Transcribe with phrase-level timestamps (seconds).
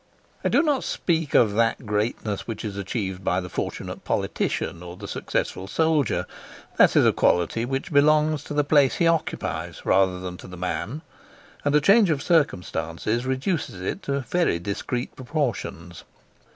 [0.43, 4.97] I do not speak of that greatness which is achieved by the fortunate politician or
[4.97, 6.25] the successful soldier;
[6.77, 10.57] that is a quality which belongs to the place he occupies rather than to the
[10.57, 11.03] man;
[11.63, 16.03] and a change of circumstances reduces it to very discreet proportions.